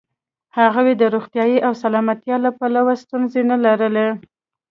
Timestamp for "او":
1.67-1.73